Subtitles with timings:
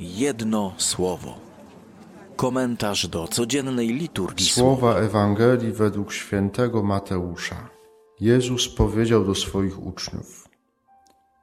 [0.00, 1.34] Jedno słowo.
[2.36, 7.68] Komentarz do codziennej liturgii Słowa Ewangelii według świętego Mateusza.
[8.20, 10.48] Jezus powiedział do swoich uczniów: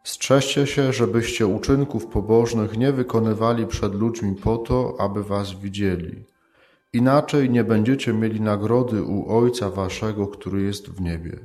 [0.03, 6.25] Strzeżcie się, żebyście uczynków pobożnych nie wykonywali przed ludźmi po to, aby was widzieli.
[6.93, 11.39] Inaczej nie będziecie mieli nagrody u Ojca waszego, który jest w niebie.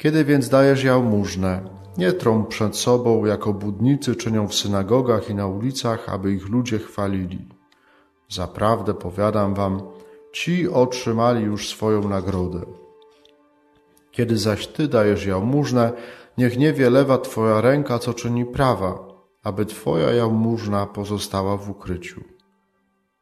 [0.00, 1.62] Kiedy więc dajesz jałmużnę,
[1.98, 6.78] nie trąb przed sobą, jako budnicy czynią w synagogach i na ulicach, aby ich ludzie
[6.78, 7.48] chwalili.
[8.28, 9.82] Zaprawdę powiadam wam,
[10.32, 12.60] ci otrzymali już swoją nagrodę.
[14.10, 15.92] Kiedy zaś ty dajesz jałmużnę,
[16.38, 18.98] niech nie wie lewa twoja ręka, co czyni prawa,
[19.42, 22.20] aby twoja jałmużna pozostała w ukryciu.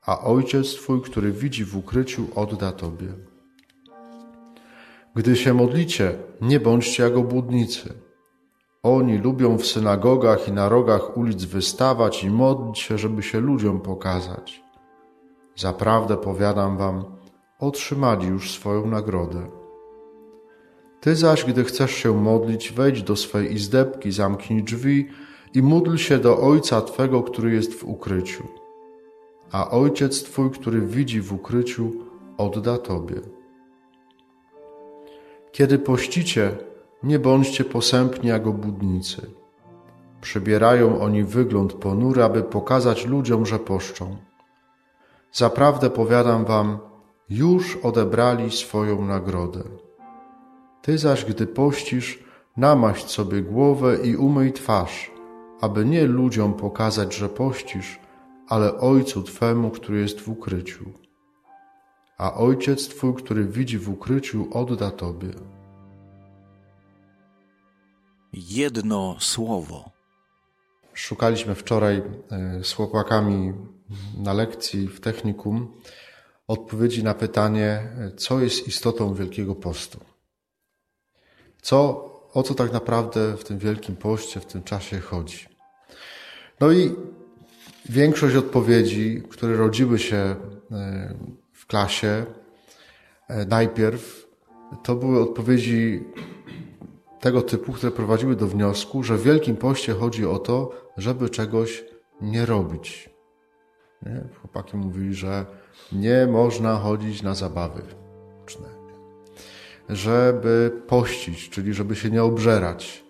[0.03, 3.28] A ojciec twój, który widzi w ukryciu, odda tobie.
[5.19, 7.95] Gdy się modlicie, nie bądźcie jak obłudnicy.
[8.83, 13.81] Oni lubią w synagogach i na rogach ulic wystawać i modlić się, żeby się ludziom
[13.81, 14.63] pokazać.
[15.57, 17.05] Zaprawdę powiadam wam,
[17.59, 19.47] otrzymali już swoją nagrodę.
[21.01, 25.09] Ty zaś, gdy chcesz się modlić, wejdź do swej izdebki, zamknij drzwi
[25.55, 28.45] i módl się do Ojca Twego, który jest w ukryciu.
[29.53, 31.93] A Ojciec Twój, który widzi w ukryciu,
[32.37, 33.38] odda Tobie.
[35.53, 36.57] Kiedy pościcie,
[37.03, 39.31] nie bądźcie posępni jak obłudnicy.
[40.21, 44.17] Przybierają oni wygląd ponury, aby pokazać ludziom, że poszczą.
[45.33, 46.79] Zaprawdę powiadam wam,
[47.31, 49.63] już odebrali swoją nagrodę.
[50.83, 52.25] Ty zaś, gdy pościsz,
[52.57, 55.11] namaść sobie głowę i umyj twarz,
[55.61, 58.01] aby nie ludziom pokazać, że pościsz,
[58.49, 60.85] ale Ojcu Twemu, który jest w ukryciu.
[62.19, 65.29] A Ojciec Twój, który widzi w ukryciu, odda Tobie.
[68.33, 69.91] Jedno słowo.
[70.95, 73.53] Szukaliśmy wczoraj e, z chłopakami
[74.17, 75.81] na lekcji w technikum
[76.49, 80.01] odpowiedzi na pytanie, co jest istotą Wielkiego Postu.
[81.63, 85.47] Co, o co tak naprawdę w tym Wielkim Poście, w tym czasie chodzi.
[86.61, 86.95] No i
[87.89, 90.37] większość odpowiedzi, które rodziły się
[90.71, 91.15] e,
[91.69, 92.27] klasie,
[93.29, 94.29] e, najpierw
[94.83, 96.05] to były odpowiedzi
[97.21, 101.85] tego typu, które prowadziły do wniosku, że w Wielkim Poście chodzi o to, żeby czegoś
[102.21, 103.11] nie robić.
[104.03, 104.25] Nie?
[104.41, 105.47] Chłopaki mówili, że
[105.93, 107.83] nie można chodzić na zabawy
[109.89, 113.05] żeby pościć, czyli żeby się nie obżerać,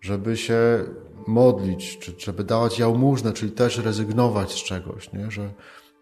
[0.00, 0.84] żeby się
[1.26, 5.30] modlić, czy żeby dawać jałmużnę, czyli też rezygnować z czegoś, nie?
[5.30, 5.52] Że,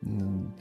[0.02, 0.52] mm,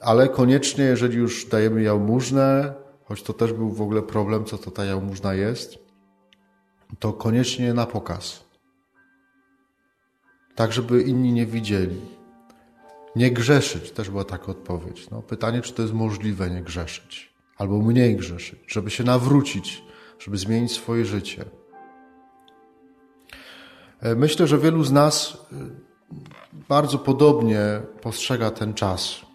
[0.00, 2.74] ale koniecznie, jeżeli już dajemy jałmużnę,
[3.04, 5.78] choć to też był w ogóle problem, co to ta jałmużna jest,
[6.98, 8.44] to koniecznie na pokaz.
[10.54, 12.00] Tak, żeby inni nie widzieli.
[13.16, 15.10] Nie grzeszyć, też była taka odpowiedź.
[15.10, 19.82] No, pytanie, czy to jest możliwe nie grzeszyć, albo mniej grzeszyć, żeby się nawrócić,
[20.18, 21.44] żeby zmienić swoje życie.
[24.00, 25.56] E, myślę, że wielu z nas e,
[26.68, 27.60] bardzo podobnie
[28.02, 29.29] postrzega ten czas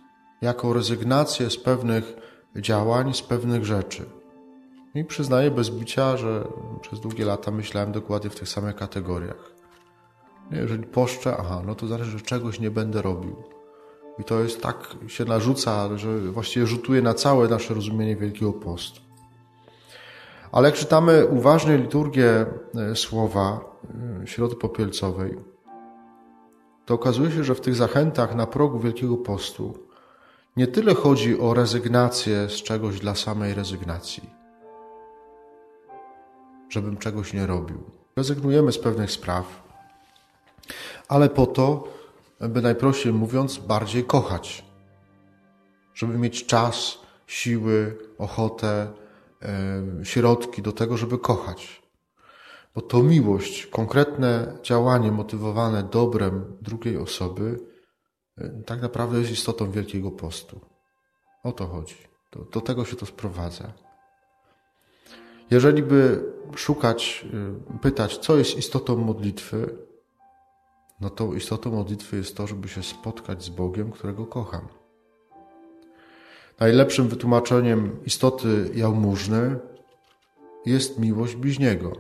[0.46, 2.14] jako rezygnację z pewnych
[2.56, 4.06] działań, z pewnych rzeczy.
[4.96, 6.48] I przyznaję bez bicia, że
[6.82, 9.52] przez długie lata myślałem dokładnie w tych samych kategoriach.
[10.52, 13.36] Jeżeli poszczę, aha, no to zależy, że czegoś nie będę robił.
[14.20, 19.02] I to jest tak się narzuca, że właściwie rzutuje na całe nasze rozumienie Wielkiego Postu.
[20.52, 22.46] Ale jak czytamy uważnie liturgię
[22.76, 23.60] e, słowa
[24.24, 25.36] e, Środy Popielcowej,
[26.86, 29.86] to okazuje się, że w tych zachętach na progu Wielkiego Postu
[30.58, 34.30] nie tyle chodzi o rezygnację z czegoś dla samej rezygnacji,
[36.70, 37.84] żebym czegoś nie robił.
[38.16, 39.64] Rezygnujemy z pewnych spraw,
[41.08, 41.88] ale po to,
[42.40, 44.66] by najprościej mówiąc, bardziej kochać.
[45.94, 48.88] Żeby mieć czas, siły, ochotę,
[50.04, 51.82] środki do tego, żeby kochać.
[52.76, 57.60] Bo to miłość, konkretne działanie motywowane dobrem drugiej osoby,
[58.66, 60.60] tak naprawdę jest istotą Wielkiego Postu.
[61.44, 61.96] O to chodzi.
[62.32, 63.74] Do, do tego się to sprowadza.
[65.52, 66.24] Jeżeli by
[66.56, 67.26] szukać,
[67.74, 69.78] e, pytać, co jest istotą modlitwy,
[71.02, 74.68] no to istotą modlitwy jest to, żeby się spotkać z Bogiem, którego kocham.
[76.60, 79.60] Najlepszym wytłumaczeniem istoty jałmużny
[80.66, 81.92] jest miłość bliźniego,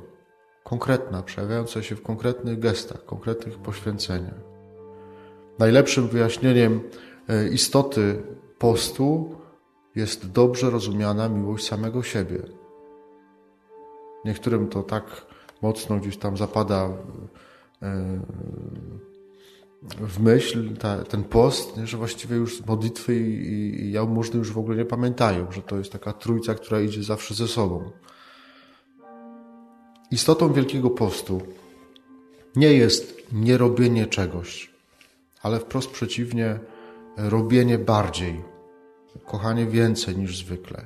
[0.63, 4.54] konkretna, przejawiająca się w konkretnych gestach, konkretnych poświęceniach.
[5.59, 6.81] Najlepszym wyjaśnieniem
[7.29, 8.23] e, istoty
[8.57, 9.35] postu
[9.95, 12.39] jest dobrze rozumiana miłość samego siebie.
[14.25, 15.25] Niektórym to tak
[15.61, 16.89] mocno gdzieś tam zapada
[17.81, 18.19] E,
[19.99, 24.51] w myśl ta, ten post, nie, że właściwie już modlitwy i, i, i jałmużny już
[24.51, 27.91] w ogóle nie pamiętają, że to jest taka trójca, która idzie zawsze ze sobą.
[30.11, 31.41] Istotą Wielkiego Postu
[32.55, 34.74] nie jest nierobienie czegoś,
[35.45, 36.59] ale wprost przeciwnie,
[37.17, 38.43] robienie bardziej,
[39.25, 40.85] kochanie więcej niż zwykle.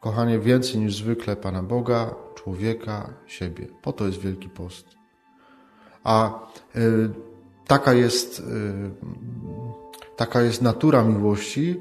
[0.00, 3.68] Kochanie więcej niż zwykle Pana Boga, człowieka, siebie.
[3.82, 4.86] Po to jest Wielki Post.
[6.04, 6.40] A
[6.76, 7.10] y,
[7.66, 8.42] taka jest, y,
[10.16, 11.80] taka jest natura miłości,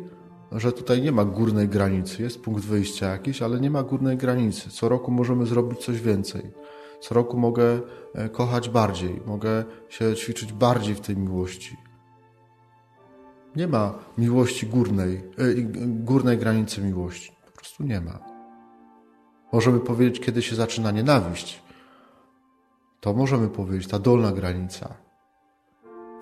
[0.51, 2.23] że tutaj nie ma górnej granicy.
[2.23, 4.69] Jest punkt wyjścia jakiś, ale nie ma górnej granicy.
[4.69, 6.51] Co roku możemy zrobić coś więcej.
[7.01, 7.79] Co roku mogę
[8.15, 11.77] e, kochać bardziej, mogę się ćwiczyć bardziej w tej miłości.
[13.55, 15.21] Nie ma miłości górnej, e,
[15.85, 17.31] górnej granicy miłości.
[17.45, 18.19] Po prostu nie ma.
[19.53, 21.61] Możemy powiedzieć, kiedy się zaczyna nienawiść.
[22.99, 24.93] To możemy powiedzieć, ta dolna granica.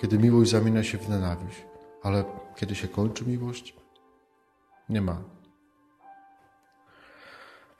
[0.02, 1.66] Kiedy miłość zamienia się w nienawiść.
[2.04, 2.24] Ale
[2.56, 3.76] kiedy się kończy miłość?
[4.90, 5.39] Nie ma.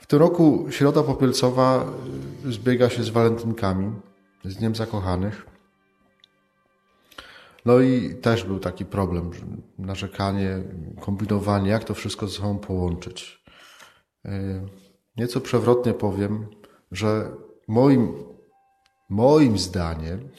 [0.10, 1.86] Tym roku Środa Popielcowa
[2.46, 3.92] y, zbiega się z walentynkami,
[4.46, 5.46] z Dniem Zakochanych.
[7.66, 9.32] No i też był taki problem,
[9.78, 10.64] narzekanie,
[11.00, 13.44] kombinowanie, jak to wszystko ze sobą połączyć.
[14.26, 14.30] Y,
[15.18, 16.48] nieco przewrotnie powiem,
[16.92, 17.32] że
[17.68, 18.14] moim,
[19.10, 20.30] moim zdaniem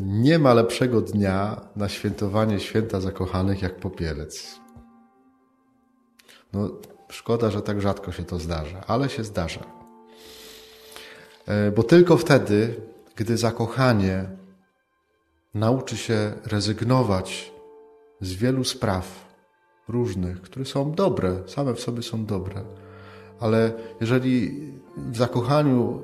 [0.00, 4.60] nie ma lepszego dnia na świętowanie święta zakochanych jak popielec.
[6.52, 6.70] No,
[7.14, 9.64] szkoda, że tak rzadko się to zdarza, ale się zdarza.
[11.46, 12.80] E, bo tylko wtedy,
[13.16, 14.28] gdy zakochanie
[15.54, 17.52] nauczy się rezygnować
[18.20, 19.34] z wielu spraw
[19.88, 22.64] różnych, które są dobre, same w sobie są dobre,
[23.40, 24.62] ale jeżeli
[24.96, 26.02] w zakochaniu,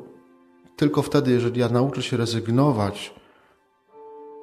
[0.76, 3.14] tylko wtedy, jeżeli ja nauczę się rezygnować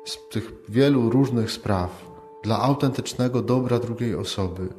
[0.05, 2.05] z tych wielu różnych spraw
[2.43, 4.69] dla autentycznego dobra drugiej osoby,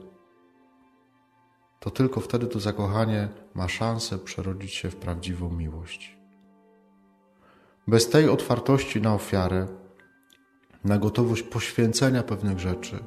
[1.80, 6.18] to tylko wtedy to zakochanie ma szansę przerodzić się w prawdziwą miłość.
[7.86, 9.66] Bez tej otwartości na ofiarę,
[10.84, 12.98] na gotowość poświęcenia pewnych rzeczy,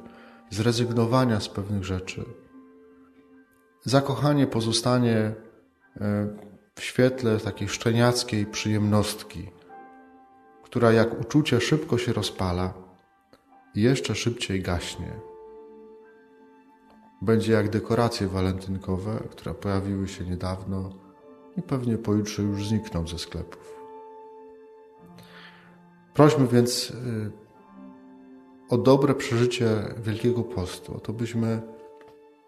[0.50, 2.24] zrezygnowania z pewnych rzeczy,
[3.84, 5.34] zakochanie pozostanie e,
[6.74, 9.50] w świetle takiej szczeniackiej przyjemnostki,
[10.62, 12.74] która jak uczucie szybko się rozpala
[13.74, 15.31] i jeszcze szybciej gaśnie
[17.22, 20.90] będzie jak dekoracje walentynkowe, które pojawiły się niedawno
[21.56, 23.82] i pewnie pojutrze już znikną ze sklepów.
[26.14, 27.30] Prośmy więc y,
[28.68, 31.62] o dobre przeżycie Wielkiego Postu, o to byśmy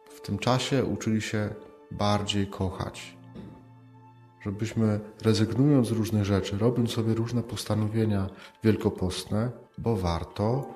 [0.05, 1.55] w tym czasie uczyli się
[1.91, 3.17] bardziej kochać.
[4.41, 8.29] Żebyśmy rezygnując z różnych rzeczy, robiąc sobie różne postanowienia
[8.65, 10.69] wielkopostne, bo warto,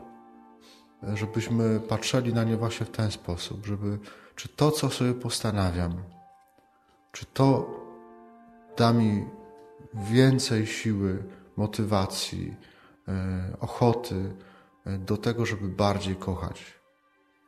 [1.15, 3.99] żebyśmy patrzyli na nie właśnie w ten sposób, żeby
[4.35, 6.03] czy to, co sobie postanawiam,
[7.13, 7.71] czy to
[8.77, 9.25] da mi
[9.95, 11.25] więcej siły,
[11.57, 12.57] motywacji,
[13.09, 14.35] e, ochoty
[14.87, 16.75] e, do tego, żeby bardziej kochać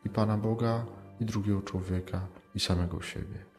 [0.05, 0.87] i Pana Boga,
[1.21, 3.50] i drugiego człowieka, i samego siebie.